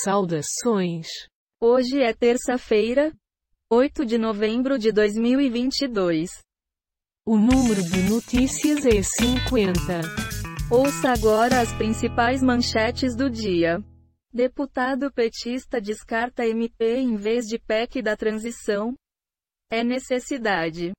[0.00, 1.06] Saudações!
[1.60, 3.12] Hoje é terça-feira,
[3.70, 6.30] 8 de novembro de 2022.
[7.26, 10.00] O número de notícias é 50.
[10.70, 13.84] Ouça agora as principais manchetes do dia.
[14.32, 18.94] Deputado petista descarta MP em vez de PEC da transição.
[19.70, 20.92] É necessidade.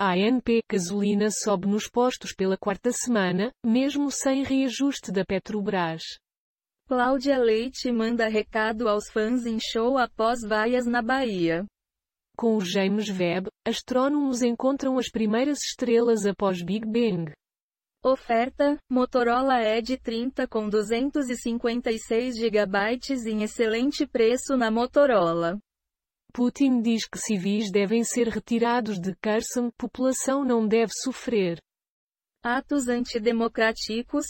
[0.00, 6.02] A ANP gasolina sobe nos postos pela quarta semana, mesmo sem reajuste da Petrobras.
[6.88, 11.66] Cláudia Leite manda recado aos fãs em show após vaias na Bahia.
[12.36, 17.32] Com o James Webb, astrônomos encontram as primeiras estrelas após Big Bang.
[18.04, 22.78] Oferta: Motorola Edge 30 com 256 GB
[23.26, 25.58] em excelente preço na Motorola.
[26.32, 31.58] Putin diz que civis devem ser retirados de Kherson, população não deve sofrer.
[32.44, 34.24] Atos antidemocráticos,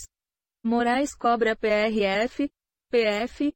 [0.66, 2.50] Moraes cobra PRF,
[2.88, 3.52] PF,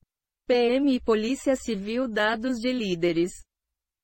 [0.48, 3.30] PM e Polícia Civil dados de líderes.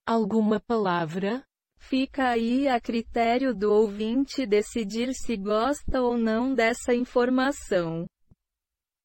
[0.07, 1.45] Alguma palavra?
[1.79, 8.07] Fica aí a critério do ouvinte decidir se gosta ou não dessa informação.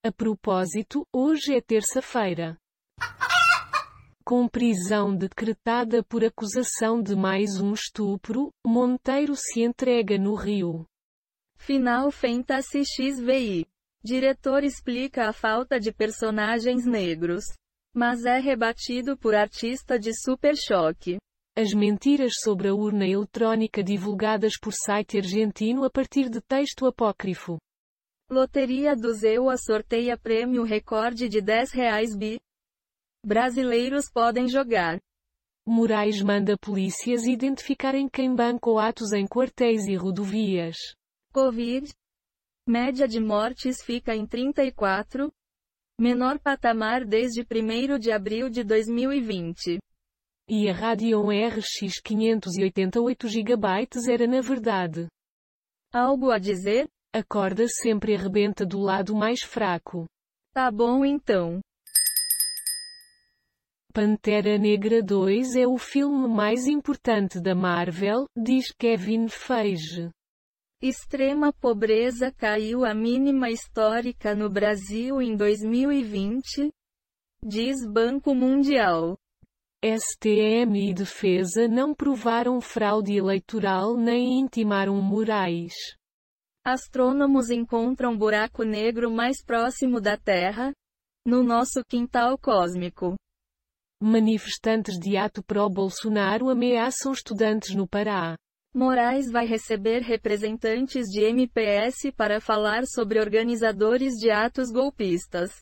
[0.06, 2.56] A propósito, hoje é terça-feira.
[4.24, 10.86] Com prisão decretada por acusação de mais um estupro, Monteiro se entrega no Rio.
[11.58, 13.66] Final Fantasy XVI
[14.04, 17.44] Diretor explica a falta de personagens negros.
[17.94, 21.18] Mas é rebatido por artista de Super Choque.
[21.56, 27.58] As mentiras sobre a urna eletrônica divulgadas por site argentino a partir de texto apócrifo.
[28.30, 32.40] Loteria do Zewa sorteia prêmio recorde de 10 reais bi.
[33.26, 34.98] Brasileiros podem jogar.
[35.68, 40.76] Moraes manda polícias identificarem quem bancou atos em quartéis e rodovias.
[41.34, 41.94] Covid,
[42.72, 45.30] Média de mortes fica em 34.
[46.00, 49.78] Menor patamar desde 1 de abril de 2020.
[50.48, 53.68] E a Radeon RX 588 GB
[54.10, 55.08] era na verdade.
[55.92, 56.88] Algo a dizer?
[57.14, 60.06] A corda sempre arrebenta do lado mais fraco.
[60.54, 61.60] Tá bom então.
[63.94, 70.10] Pantera Negra 2 é o filme mais importante da Marvel, diz Kevin Feige.
[70.84, 76.72] Extrema pobreza caiu à mínima histórica no Brasil em 2020,
[77.46, 79.16] diz Banco Mundial.
[79.86, 85.76] STM e Defesa não provaram fraude eleitoral nem intimaram Moraes.
[86.66, 90.74] Astrônomos encontram buraco negro mais próximo da Terra,
[91.24, 93.14] no nosso quintal cósmico.
[94.02, 98.36] Manifestantes de ato pró-Bolsonaro ameaçam estudantes no Pará.
[98.74, 105.62] Moraes vai receber representantes de MPS para falar sobre organizadores de atos golpistas.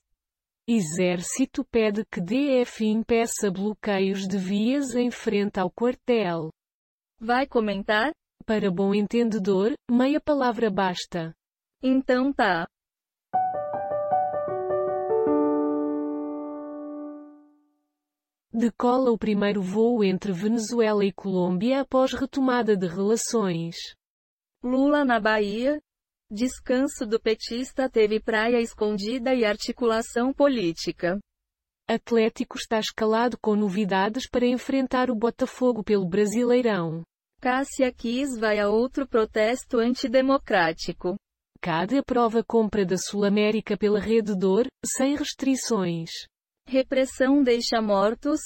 [0.68, 6.52] Exército pede que DF impeça bloqueios de vias em frente ao quartel.
[7.19, 8.12] Vai comentar?
[8.46, 11.34] Para bom entendedor, meia palavra basta.
[11.81, 12.68] Então tá.
[18.52, 23.76] Decola o primeiro voo entre Venezuela e Colômbia após retomada de relações.
[24.64, 25.80] Lula na Bahia.
[26.32, 31.20] Descanso do petista teve praia escondida e articulação política.
[31.88, 37.04] Atlético está escalado com novidades para enfrentar o Botafogo pelo Brasileirão.
[37.40, 41.16] Cássia Kiss vai a outro protesto antidemocrático.
[41.62, 46.10] CAD aprova compra da Sul América pela Rede Dor, sem restrições.
[46.69, 48.40] Repressão deixa mortos,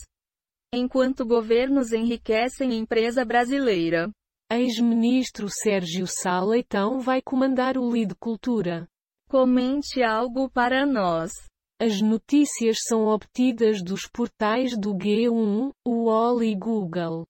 [0.74, 4.10] enquanto governos enriquecem empresa brasileira.
[4.50, 8.88] Ex-ministro Sérgio Sá Leitão vai comandar o LID Cultura.
[9.28, 11.34] Comente algo para nós.
[11.82, 17.26] As notícias são obtidas dos portais do G1, UOL e Google.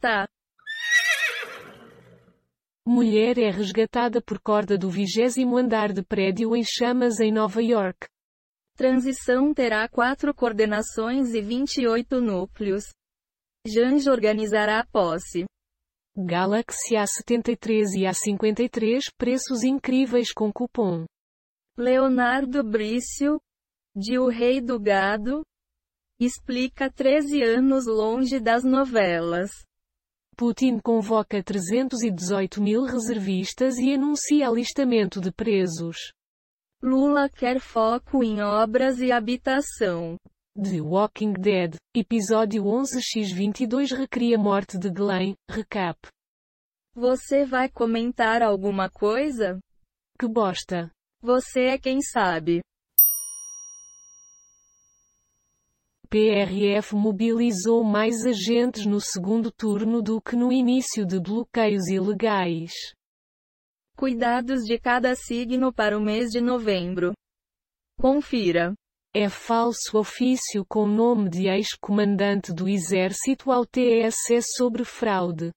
[0.00, 0.26] Tá.
[2.86, 8.08] Mulher é resgatada por corda do vigésimo andar de prédio em chamas em Nova York.
[8.80, 12.84] Transição terá quatro coordenações e 28 núcleos.
[13.66, 15.44] Jange organizará a posse.
[16.16, 21.04] Galaxy A73 e A53 preços incríveis com cupom.
[21.76, 23.38] Leonardo Brício,
[23.94, 25.42] de O Rei do Gado,
[26.18, 29.50] explica 13 anos longe das novelas.
[30.34, 36.14] Putin convoca 318 mil reservistas e anuncia alistamento de presos.
[36.82, 40.16] Lula quer foco em obras e habitação.
[40.54, 45.98] The Walking Dead, episódio 11x22 recria morte de Glenn, recap.
[46.94, 49.60] Você vai comentar alguma coisa?
[50.18, 50.90] Que bosta.
[51.20, 52.62] Você é quem sabe.
[56.08, 62.72] PRF mobilizou mais agentes no segundo turno do que no início de bloqueios ilegais.
[64.00, 67.12] Cuidados de cada signo para o mês de novembro.
[68.00, 68.72] Confira.
[69.14, 75.50] É falso ofício com nome de ex-comandante do Exército ao TSE sobre fraude.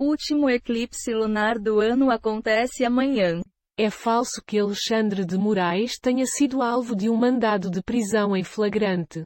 [0.00, 3.42] Último eclipse lunar do ano acontece amanhã.
[3.78, 8.42] É falso que Alexandre de Moraes tenha sido alvo de um mandado de prisão em
[8.42, 9.22] flagrante.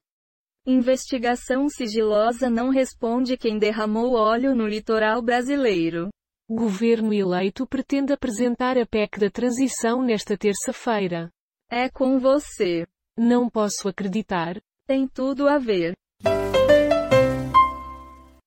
[0.67, 6.11] Investigação sigilosa não responde quem derramou óleo no litoral brasileiro.
[6.53, 11.31] Governo eleito pretende apresentar a PEC da transição nesta terça-feira.
[11.71, 12.89] É com você.
[13.17, 14.61] Não posso acreditar.
[14.85, 15.93] Tem tudo a ver.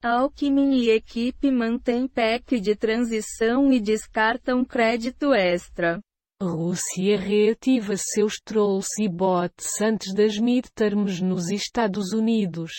[0.03, 6.01] Alckmin e equipe mantêm PEC de transição e descartam crédito extra.
[6.41, 12.73] Rússia reativa seus trolls e bots antes das midterms nos Estados Unidos.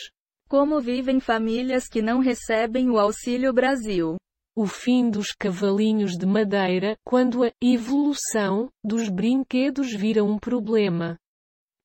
[0.51, 4.19] Como vivem famílias que não recebem o Auxílio Brasil?
[4.57, 11.19] O fim dos cavalinhos de madeira, quando a evolução dos brinquedos vira um problema.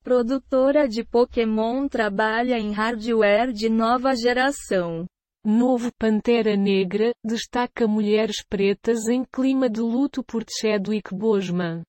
[0.04, 5.08] Produtora de Pokémon trabalha em hardware de nova geração.
[5.44, 11.82] Novo Pantera Negra, destaca mulheres pretas em clima de luto por Chadwick Boseman.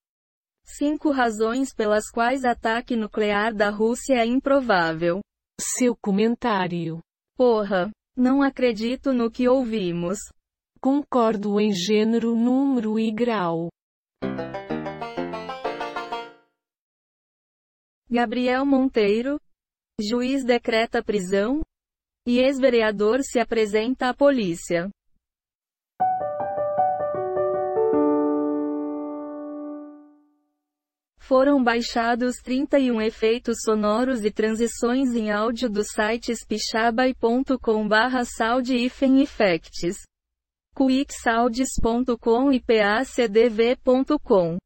[0.65, 5.19] Cinco razões pelas quais ataque nuclear da Rússia é improvável.
[5.59, 6.99] Seu comentário.
[7.37, 10.17] Porra, não acredito no que ouvimos.
[10.83, 13.69] Concordo em gênero, número e grau.
[18.09, 19.39] Gabriel Monteiro.
[20.01, 21.61] Juiz decreta prisão,
[22.25, 24.89] e ex-vereador se apresenta à polícia.
[31.19, 37.87] Foram baixados 31 efeitos sonoros e transições em áudio do site spixabay.com
[40.75, 44.57] quicksauds.com e pacdv.com.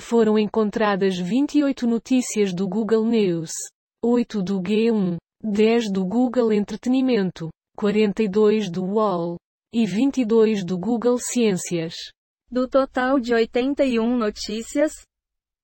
[0.00, 3.52] Foram encontradas 28 notícias do Google News,
[4.02, 9.36] 8 do G1, 10 do Google Entretenimento, 42 do UOL
[9.72, 11.94] e 22 do Google Ciências.
[12.50, 14.92] Do total de 81 notícias,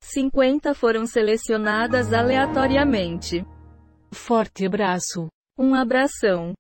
[0.02, 3.44] 50 foram selecionadas aleatoriamente.
[4.12, 5.28] Forte abraço.
[5.56, 6.54] Um abração.